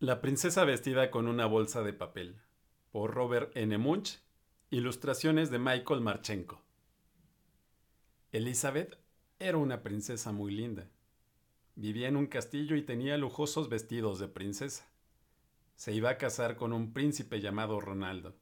[0.00, 2.36] La princesa vestida con una bolsa de papel,
[2.90, 3.78] por Robert N.
[3.78, 4.18] Munch,
[4.68, 6.60] ilustraciones de Michael Marchenko.
[8.32, 8.98] Elizabeth
[9.38, 10.90] era una princesa muy linda.
[11.76, 14.84] Vivía en un castillo y tenía lujosos vestidos de princesa.
[15.76, 18.34] Se iba a casar con un príncipe llamado Ronaldo.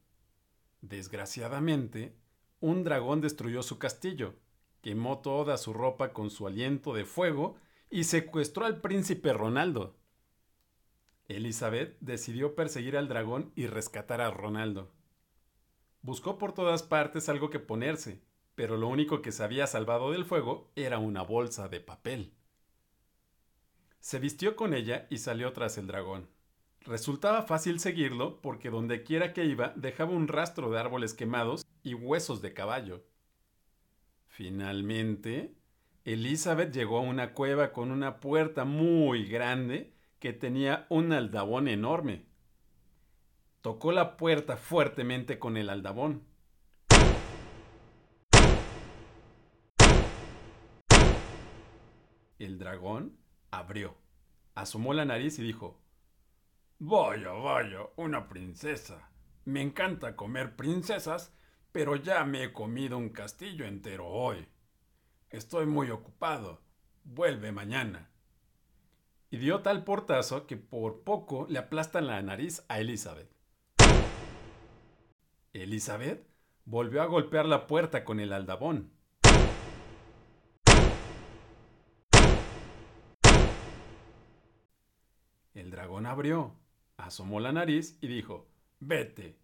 [0.81, 2.15] Desgraciadamente,
[2.61, 4.33] un dragón destruyó su castillo,
[4.81, 7.57] quemó toda su ropa con su aliento de fuego
[7.91, 9.95] y secuestró al príncipe Ronaldo.
[11.27, 14.91] Elizabeth decidió perseguir al dragón y rescatar a Ronaldo.
[16.01, 18.21] Buscó por todas partes algo que ponerse,
[18.55, 22.33] pero lo único que se había salvado del fuego era una bolsa de papel.
[23.99, 26.27] Se vistió con ella y salió tras el dragón.
[26.81, 31.93] Resultaba fácil seguirlo porque donde quiera que iba dejaba un rastro de árboles quemados y
[31.93, 33.05] huesos de caballo.
[34.27, 35.55] Finalmente,
[36.03, 39.92] Elizabeth llegó a una cueva con una puerta muy grande
[40.23, 42.25] que tenía un aldabón enorme.
[43.59, 46.25] Tocó la puerta fuertemente con el aldabón.
[52.39, 53.17] El dragón
[53.51, 53.97] abrió,
[54.55, 55.81] asomó la nariz y dijo,
[56.79, 59.11] Vaya, vaya, una princesa.
[59.43, 61.35] Me encanta comer princesas,
[61.73, 64.47] pero ya me he comido un castillo entero hoy.
[65.29, 66.61] Estoy muy ocupado.
[67.03, 68.12] Vuelve mañana
[69.33, 73.31] y dio tal portazo que por poco le aplastan la nariz a Elizabeth.
[75.53, 76.23] Elizabeth
[76.65, 78.91] volvió a golpear la puerta con el aldabón.
[85.55, 86.53] El dragón abrió,
[86.97, 88.47] asomó la nariz y dijo,
[88.81, 89.39] Vete,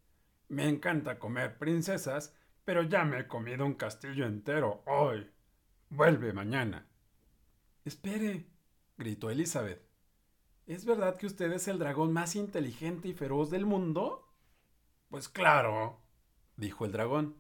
[0.49, 5.27] me encanta comer princesas, pero ya me he comido un castillo entero hoy.
[5.89, 6.85] Vuelve mañana.
[7.83, 8.45] Espere,
[8.99, 9.81] gritó Elizabeth.
[10.67, 14.27] ¿Es verdad que usted es el dragón más inteligente y feroz del mundo?
[15.09, 16.01] Pues claro,
[16.57, 17.35] dijo el dragón.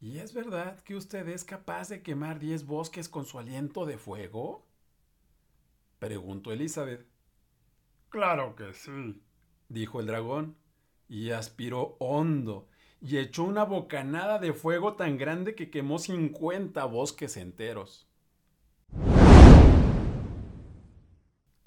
[0.00, 3.98] ¿Y es verdad que usted es capaz de quemar diez bosques con su aliento de
[3.98, 4.66] fuego?
[5.98, 7.06] preguntó Elizabeth.
[8.10, 9.22] Claro que sí,
[9.68, 10.56] dijo el dragón,
[11.08, 12.68] y aspiró hondo,
[13.00, 18.11] y echó una bocanada de fuego tan grande que quemó cincuenta bosques enteros.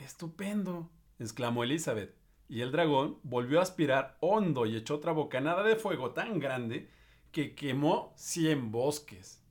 [0.06, 2.16] Estupendo, exclamó Elizabeth,
[2.48, 6.92] y el dragón volvió a aspirar hondo y echó otra bocanada de fuego tan grande
[7.32, 9.44] que quemó cien bosques.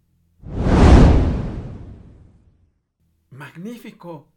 [3.31, 4.33] ¡Magnífico!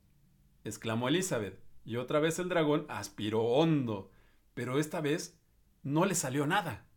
[0.64, 4.10] exclamó Elizabeth, y otra vez el dragón aspiró hondo,
[4.56, 5.40] pero esta vez
[5.84, 6.88] no le salió nada.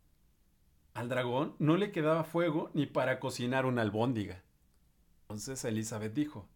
[0.95, 4.41] Al dragón no le quedaba fuego ni para cocinar una albóndiga.
[5.21, 6.49] Entonces Elizabeth dijo,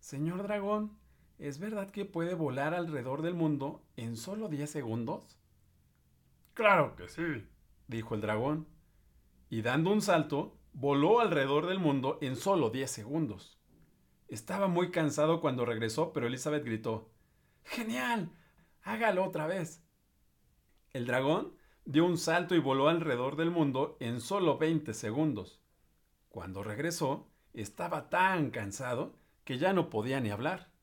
[0.00, 0.98] Señor dragón,
[1.38, 5.38] ¿Es verdad que puede volar alrededor del mundo en solo 10 segundos?
[6.54, 7.46] Claro que sí,
[7.88, 8.66] dijo el dragón.
[9.50, 13.58] Y dando un salto, voló alrededor del mundo en solo 10 segundos.
[14.28, 17.10] Estaba muy cansado cuando regresó, pero Elizabeth gritó,
[17.64, 18.32] ¡Genial!
[18.82, 19.84] Hágalo otra vez.
[20.92, 21.54] El dragón
[21.84, 25.60] dio un salto y voló alrededor del mundo en solo 20 segundos.
[26.30, 30.75] Cuando regresó, estaba tan cansado que ya no podía ni hablar.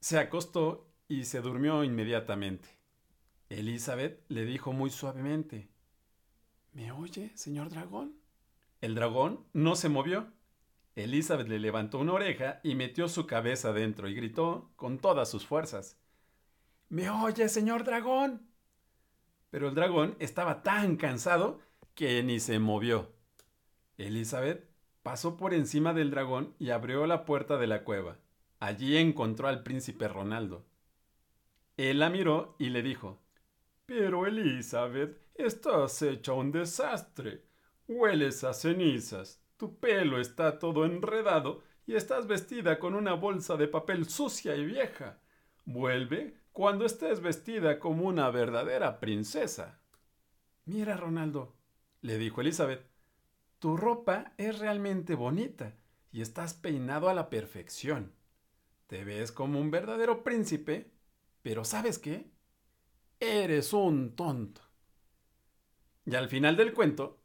[0.00, 2.68] Se acostó y se durmió inmediatamente.
[3.50, 5.68] Elizabeth le dijo muy suavemente,
[6.72, 8.16] ¿Me oye, señor dragón?
[8.80, 10.32] El dragón no se movió.
[10.94, 15.46] Elizabeth le levantó una oreja y metió su cabeza dentro y gritó con todas sus
[15.46, 15.98] fuerzas.
[16.88, 18.48] ¿Me oye, señor dragón?
[19.50, 21.60] Pero el dragón estaba tan cansado
[21.94, 23.12] que ni se movió.
[23.98, 24.66] Elizabeth
[25.02, 28.16] pasó por encima del dragón y abrió la puerta de la cueva.
[28.60, 30.66] Allí encontró al príncipe Ronaldo.
[31.78, 33.22] Él la miró y le dijo,
[33.86, 37.46] Pero Elizabeth, estás hecha un desastre.
[37.88, 43.66] Hueles a cenizas, tu pelo está todo enredado y estás vestida con una bolsa de
[43.66, 45.18] papel sucia y vieja.
[45.64, 49.80] Vuelve cuando estés vestida como una verdadera princesa.
[50.66, 51.56] Mira, Ronaldo,
[52.02, 52.86] le dijo Elizabeth,
[53.58, 55.74] tu ropa es realmente bonita
[56.12, 58.12] y estás peinado a la perfección.
[58.90, 60.90] Te ves como un verdadero príncipe,
[61.42, 62.28] pero ¿sabes qué?
[63.20, 64.62] Eres un tonto.
[66.04, 67.22] Y al final del cuento,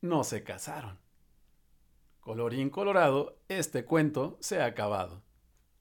[0.00, 1.00] no se casaron.
[2.20, 5.24] Colorín colorado, este cuento se ha acabado.